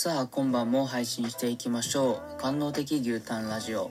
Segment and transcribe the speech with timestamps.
[0.00, 2.40] さあ今晩も配信していきましょう。
[2.40, 3.90] 官能的牛タンラジオ、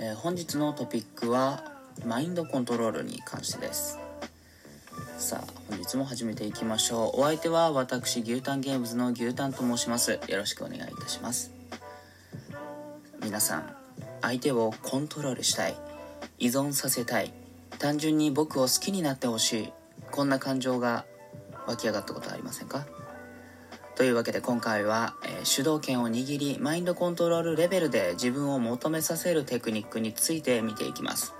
[0.00, 1.62] えー、本日のトピックは
[2.04, 3.96] マインドコントロールに関してです。
[5.18, 7.20] さあ本日も始めていきましょう。
[7.20, 10.18] お相手は私牛タンゲームズの牛タンと申します。
[10.26, 11.52] よろしくお願いいたします。
[13.22, 13.72] 皆さん
[14.22, 15.76] 相手をコントロールしたい。
[16.40, 17.32] 依存させたい。
[17.78, 19.72] 単純に僕を好きになってほしい。
[20.10, 21.04] こんな感情が
[21.68, 22.84] 湧き上がったことありませんか？
[23.96, 31.34] というわけで今回は、えー、主導権を握りマインドコントロールレベルで自分を求めさせるテクニックについて見ていきます。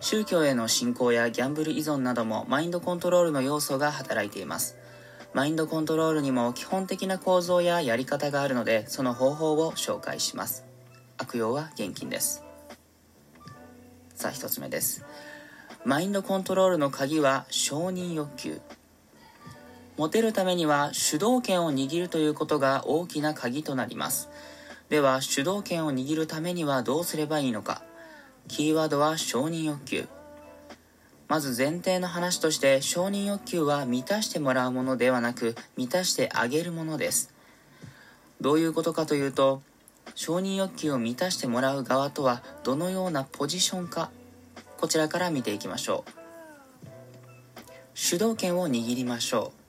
[0.00, 4.76] 宗教への信仰やギャンブル依存などもマインドコントロールの要素が働いています。
[5.32, 10.66] マインドコントロールにも基本的な構造ややり方があるのでその方法を紹介します。
[11.16, 12.44] 悪用は現金です。
[14.14, 15.06] さあ1つ目です。
[15.86, 18.60] マインドコントロールの鍵は承認欲求。
[19.96, 24.28] モテるためには主導権を握るということが大きな鍵となります。
[24.88, 27.82] では主導権を握るためにはどうすればいいのか。
[28.48, 30.08] キーワードは承認欲求。
[31.28, 37.32] まず前提の話として承認欲求は満たしてもらうものではなく満たしてあげるものです。
[38.40, 39.62] どういうことかというと
[40.14, 44.10] 承認欲求を満たしてもらう側とはどのようなポジションか
[44.76, 46.10] こちらから見ていきましょう。
[47.94, 49.63] 主導権を握りましょう。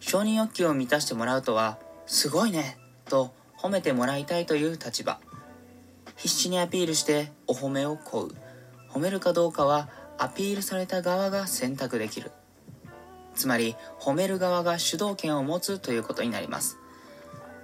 [0.00, 5.18] 承認欲求を満たしてもらうとは、すごいねと褒めてもらいたいという立場。
[6.16, 8.28] 必死にアピールしてお褒めを請う。
[8.90, 12.30] 褒めるかどうかはアピールされた側が選択できる。
[13.34, 16.78] つまり、褒める側が主導権を持つということになります。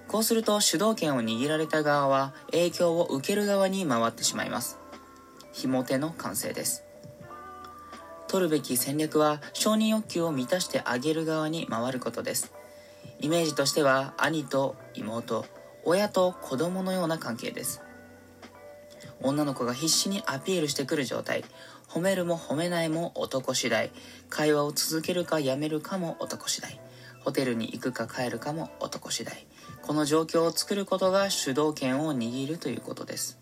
[0.08, 4.78] こうすると主導権を握られた側は影響を受ける側に回ってしまいます。
[5.52, 6.82] ひも手の完成です。
[8.30, 12.52] 取るべき戦略は承認欲求を満たしてあげる側に回ることです。
[13.18, 15.44] イメージとしては兄と妹
[15.84, 17.82] 親と子供のような関係です。
[19.20, 21.42] 女の子が必死にアピールしてくる状態。
[21.88, 23.90] 褒めるも褒めないも男次第。
[24.28, 26.80] 会話を続けるかやめるかも男次第。
[27.24, 29.44] ホテルに行くか帰るかも男次第。
[29.82, 33.40] この状況を作ることが主導権を握るということです。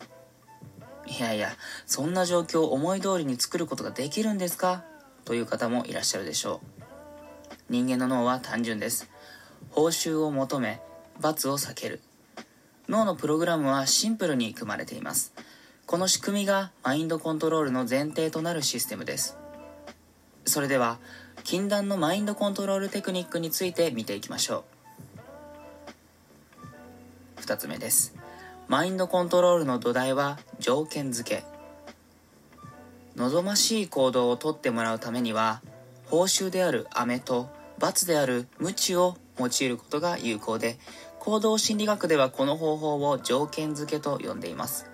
[1.10, 4.84] いやいや、そんな状況を思い通りに作ることができるんですか？
[5.24, 6.60] という方もいらっしゃるでしょ
[7.50, 7.54] う。
[7.70, 9.10] 人間の脳は単純です。
[9.70, 10.80] 報酬を求め、
[11.20, 12.00] 罰を避ける。
[12.88, 15.32] 脳のプログラムはシンプルに組まれています。
[15.86, 19.36] この仕組みがマインドコントロールの前提となるシステムです。
[20.44, 20.98] それでは、
[21.44, 24.64] 禁断のマインドコントロールテクニックについて見ていきましょ
[27.38, 27.40] う。
[27.42, 28.17] 2つ目です。
[28.68, 31.44] マインドコントロールの土台は条件付け。
[33.16, 35.62] 望ましい行動をとってもらうためには
[36.04, 37.48] 報酬である飴と
[37.78, 40.78] 罰である無知を用いることが有効で
[41.18, 44.90] 行動心理学ではこの方法を条件付けと呼んでいます。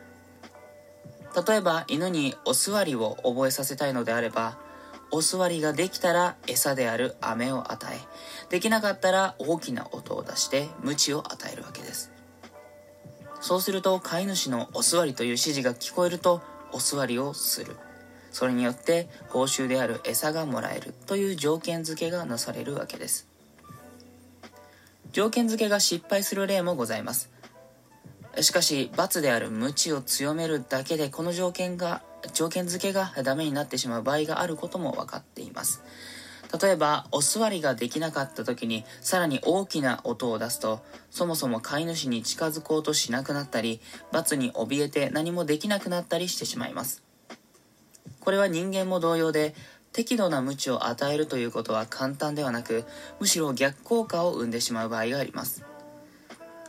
[1.49, 4.57] 例えば犬にお座りを覚えさせたいのであれば
[5.11, 7.99] お座りができたら餌である飴を与え
[8.51, 11.84] できなかったら大きな音を出して無知を与えるわけです。
[13.45, 16.41] そうすると飼い主のお座りという指示が聞こえると
[16.73, 17.77] お座りをする。
[18.33, 23.29] それによって報酬である餌がもらえるという条件付けがなされるわけです。
[25.13, 27.31] 条件付けが失敗する例もございます。
[28.41, 32.01] しかし、罰である無知を強めるだけでこの条件が、
[32.33, 35.83] 条件付けがダメになってしまう場合があることも分かっています。
[36.61, 43.81] 例えば、お座りができなかった時に、さらに大きな音を出すと、そもそも飼い主に近づこうとしなくなったり、
[44.13, 47.03] 罰に怯えて何もできなくなったりしてしまいます。
[48.21, 49.55] これは人間も同様で、
[49.93, 52.85] 適度な無知を与えるということは簡単ではなく、
[53.21, 55.65] むしろ逆効果を生んでしまう場合があります。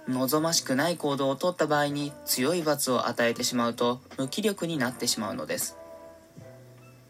[0.08, 5.78] 望ましくない行動をとった場合に強い罰を与えてしまうと無気力になってしまうのです。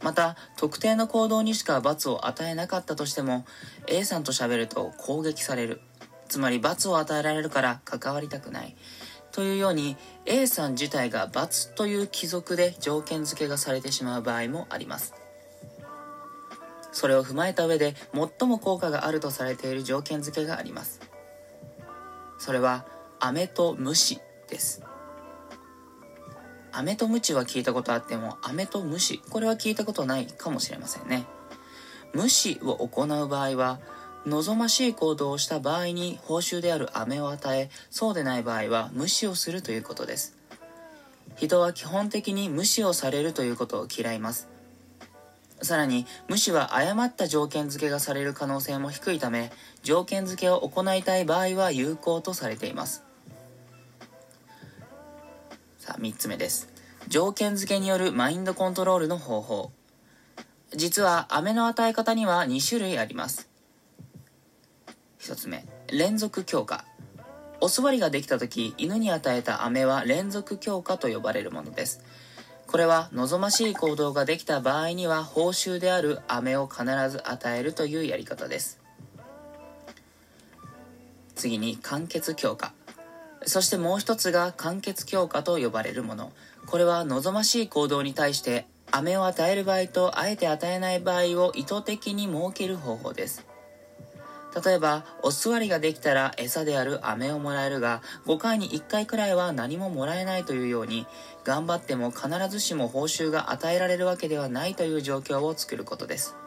[0.06, 3.44] また特定の行動にしか罰を与えなかったとしても
[3.88, 5.82] A さんと喋ると攻撃される。
[6.30, 8.76] つまり罰を与えられるから関わりたくない。
[9.32, 9.98] というように
[10.28, 15.16] A さん自体が罰という貴族で条件付けがされてしまう場合もあります。
[16.92, 21.02] それを踏まえた上で最も効果があるとされている条件付けがあります。
[22.38, 22.86] それは
[23.20, 24.20] 飴と無視
[24.50, 24.84] です。
[26.78, 31.26] 飴とムチは聞いたことあっても、飴と無視、これは聞いたことないかもしれませんね。
[32.14, 33.80] 無視を行う場合は、
[34.26, 40.36] 望ましい行動をした場合に報酬である飴を与え、そうでない場合は無視をするということです。
[41.38, 44.50] 人は基本的に無視をされるということを嫌います。
[45.62, 49.52] さらに無視は誤った条件付けがされる可能性も低いため
[49.84, 53.05] 条件付けを行いたい場合は有効とされています
[55.86, 56.68] さあ3つ目です。
[57.10, 59.72] 条件付けによるマインドコントロールの方法。
[60.76, 63.48] 実は飴の与え方には2種類あります。
[65.20, 66.86] 1つ目連続強化。
[67.62, 72.02] お座りができた時犬に与えた飴は連続強化と呼ばれるものです。
[72.66, 78.80] これは望ましい行動ができた場合には報酬である飴を必ず与えるというやり方です。
[81.36, 82.74] 次に完結強化。
[83.44, 86.32] そしてもう一つが完結強化と呼ばれるもの
[86.66, 93.46] これは望ましい行動に対して飴を与える場合とあえて与えない場合を意図的に設ける方法です
[94.64, 101.06] 例えば、お座りができたら餌である飴をもらえるが、5回に1回くらいは何ももらえないというように、
[101.44, 106.38] 頑張っても必ずしも報酬が与えられるわけではないという状況を作ることです。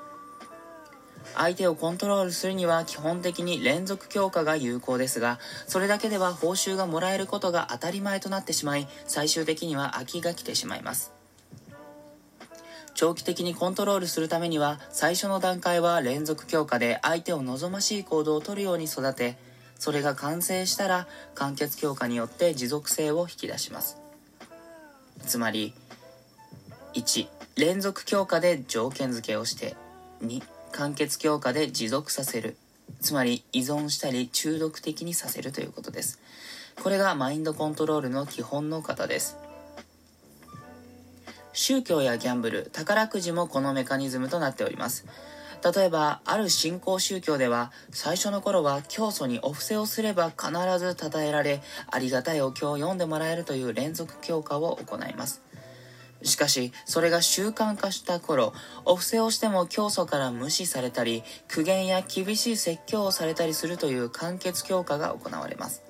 [1.35, 11.19] 相手をコントロールするには基本的に連続強化が有効ですが、それだけでは報酬がもらえることが当たり前となってしまい、最終的には飽きが来てしまいます。
[12.99, 19.39] 長期的にコントロールするためには最初の段階は連続強化で相手を望ましい行動をとるように育て
[19.79, 23.99] それが完成したら完結強化によって持続性を引き出します
[25.25, 25.75] つまり
[26.95, 29.77] 1連続強化で条件付けをして
[30.25, 30.43] 2
[30.73, 32.56] 完結強化で持続させる
[33.00, 36.20] つまり依存したり中毒的にさせるということです
[36.82, 39.37] これがマインドコントロールの基本の型です
[41.61, 45.06] 宗教やギャンブル、宝くじもこのメカニズムとなっております。
[45.75, 51.61] 例えば、ある新興宗教では、最初の頃は教祖にお布施をすれば必ず称えられ、
[51.91, 55.43] ありがたいお経を読んでもらえるという連続強化を行います。
[56.23, 58.53] しかし、それが習慣化した頃、
[58.85, 65.82] お布施をしても教祖から無視されたり、苦言や厳しい説教をされたりするという完結強化が行われます。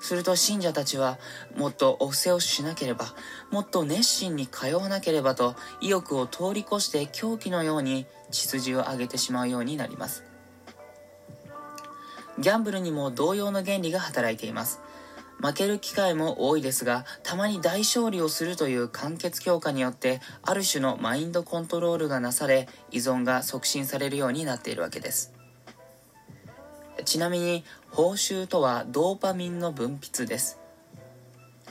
[0.00, 1.18] すると信者たちは
[1.56, 3.06] もっとお布施をしなければ
[3.50, 10.24] もっと熱心に通わなければと意欲を通り越して狂気のように血筋を上げてしまうようになります
[12.38, 14.80] ギャンブルにも同様の原理が働いています
[15.40, 25.32] 負ける機会も多いですがたまに大勝利をするという完結強化によってある種のマインドコントロールがなされ依存が促進されるようになっているわけです。
[27.04, 30.58] ちなみに報酬とはドーパミンの分泌です。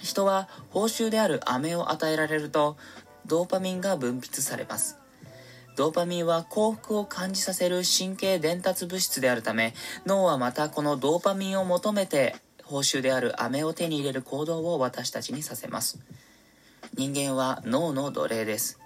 [0.01, 2.77] 人は報酬である飴を与えられると
[3.25, 4.97] ドーパミンが分泌されます。
[5.75, 9.75] ドーパミンは幸福を感じさせる神経伝達物質であるため
[10.07, 12.35] 脳はまたこのドーパミンを求めて
[12.67, 15.99] 報酬である飴を手に入れる行動を私たちにさせます。
[16.95, 18.79] 人間は脳の奴隷です。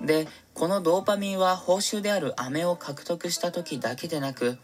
[0.00, 4.58] でこのドーパミンは報酬である飴を獲得した時だけでなく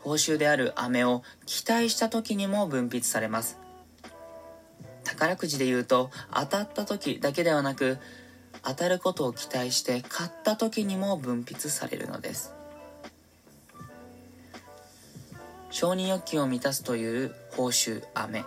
[0.00, 3.58] 報酬である飴を期待した時にも分泌されます。
[5.04, 7.98] 宝くじで言うと当たった時だけではなく
[8.62, 12.57] 当たることを期待して買った時にも分泌されるのです。
[15.70, 18.44] 承認欲求を満たすという報酬飴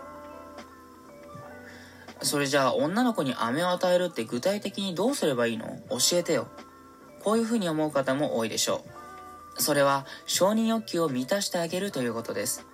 [2.22, 5.78] それじゃあ女の子に飴を与えるって具体的にどうすればいいの？
[5.90, 6.48] 教えてよ
[7.22, 9.02] こういうふうに思う方も多いでしょう
[9.58, 12.64] それは承認欲求を満たしてあげるということです。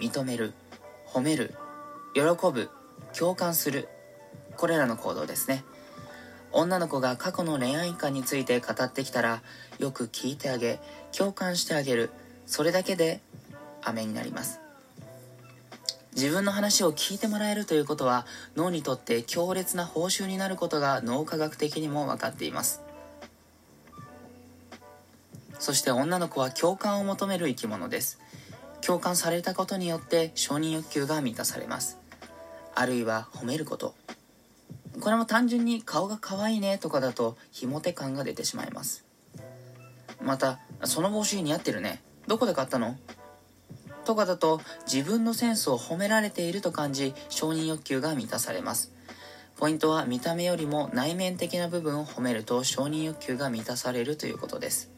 [0.00, 0.54] 認める、
[1.06, 1.54] 褒める、
[2.14, 2.70] 喜ぶ、
[3.16, 3.88] 共感する。
[4.56, 5.62] これらの行動ですね。
[6.52, 9.42] 女の子が過去の恋愛観について語ってきたら、
[9.78, 10.80] よく聞いてあげ、
[11.16, 12.10] 共感してあげる。
[12.46, 13.20] それだけで、
[13.86, 14.60] 飴になります。
[16.14, 18.26] 自分の話を聞いてもらえるということは
[18.56, 22.80] 脳にとって強烈な報酬になることが脳科学的にも分かっています。
[25.58, 28.18] そして女の子は共感を求める生き物です。
[28.80, 31.98] 共感されたことによって承認欲求が満たされます。
[32.74, 33.94] あるいは褒めること。
[35.00, 39.04] これも単純に顔が可愛いねとかだとひも手感が出てしまいます。
[40.22, 42.02] またその帽子似合ってるね。
[42.26, 42.96] どこで買ったの？
[44.06, 44.60] とかだと
[44.90, 48.92] 自分のセンスを褒められていると感じ承認欲求が満たされます。
[49.56, 54.90] ポイントは見た目よりも内面的な部分を褒めると承認欲求が満たされるということです。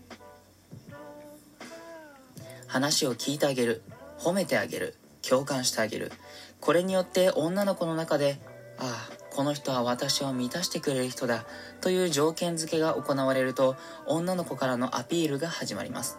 [2.67, 3.83] 話を聞いてあげる
[4.19, 4.95] 褒めてあげる
[5.27, 6.13] 共感してあげる。
[6.61, 8.39] これによって女の子の中で
[8.79, 11.45] ああこの人は私を満たしてくれる人だ
[11.81, 16.19] という条件付けが行われると女の子からのアピールが始まります。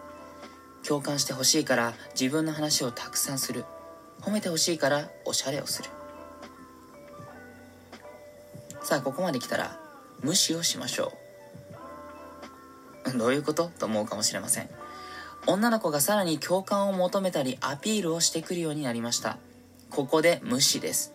[0.86, 3.64] 共感してほしいから自分の話をたくさんする。
[4.22, 5.90] 褒めてほしいからおしゃれをする。
[8.82, 9.78] さあここまで来たら
[10.20, 11.12] 無視をしましょ
[13.14, 13.18] う。
[13.18, 13.70] どういうこと？
[13.78, 14.68] と思うかもしれません。
[15.46, 19.38] 女の子がさらに共感を求めたりアピールをしてくるようになりました。
[19.90, 21.14] ここで無視です。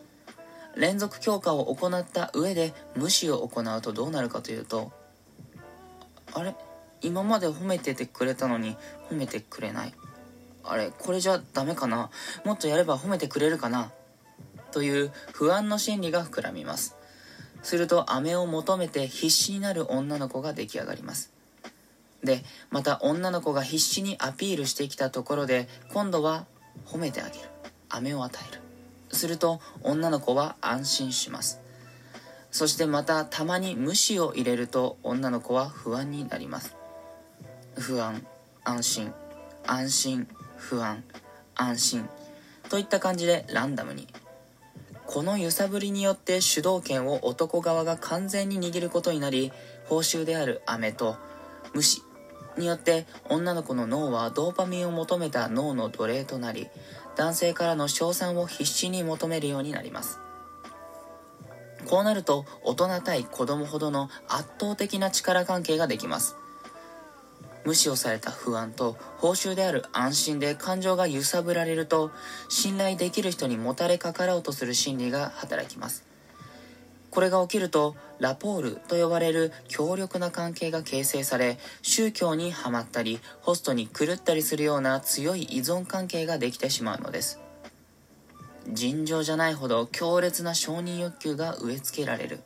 [0.76, 4.92] 連続強化を行った上で無視を行うとどうなるかというと
[6.34, 6.56] あれ？
[7.06, 8.76] 今まで褒めててくれたのに
[9.10, 9.94] 褒めてくれない。
[10.64, 12.10] あれこれじゃダメかな？
[12.44, 13.92] もっとやれば褒めてくれるかな？
[14.72, 16.96] という不安の心理が膨らみます。
[17.62, 21.32] すると飴を求めて必死になる女の子が出来上がります。
[22.24, 26.46] でまた女の子が必死にアピールしてきたところで今度は
[26.86, 27.50] 褒めてあげる。
[27.90, 28.62] 飴を与える。
[29.12, 31.62] すると女の子は安心します。
[32.52, 36.76] そしてまたたまに無視を入れると女の子は不安になります。
[37.78, 38.26] 不安
[38.64, 39.14] 安心
[39.68, 40.28] 安心
[40.58, 41.04] 不安
[41.56, 42.10] 安心。
[42.70, 44.08] といった感じでランダムに。
[45.06, 49.52] この揺さぶりによって主導権を男側が完全に握ることになり
[49.86, 51.16] 報酬である飴と
[51.74, 52.02] 無視
[52.58, 56.68] によって女の子の脳はドーパミンを求めた脳の奴隷となり
[57.16, 60.20] 男性からの称賛を必死に求めるようになります。
[61.86, 66.36] こうなると大人対子供ほどの圧倒的な力関係ができます。
[67.66, 72.12] 無視をされた不安と報酬である安心で感情が揺さぶられると
[72.48, 76.06] 信頼できる人にもたれかかろうとする心理が働きます。
[77.10, 87.40] これが起きるとラポールと呼ばれる強力な関係が形成され宗教にはまったりホストに狂ったりするような強い依存関係ができてしまうのです。
[88.68, 92.40] 尋常じゃないほど強烈な承認欲求が植え付けられる。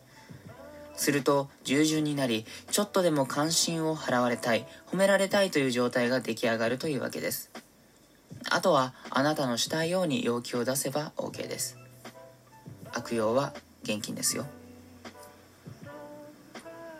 [1.00, 7.50] すると従順になりちょっとでも関心を払われたい褒められたいという状態が出来上がるというわけです。
[8.50, 11.78] あとはあなたのしたいように要求を出せば OK です。
[12.92, 13.54] 悪用は
[13.84, 14.46] 現金ですよ。